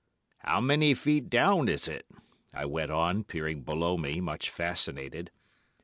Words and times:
"'How 0.39 0.59
many 0.59 0.95
feet 0.95 1.29
down 1.29 1.69
is 1.69 1.87
it?' 1.87 2.07
I 2.55 2.65
went 2.65 2.89
on, 2.89 3.23
peering 3.23 3.61
below 3.61 3.97
me, 3.97 4.19
much 4.19 4.49
fascinated. 4.49 5.29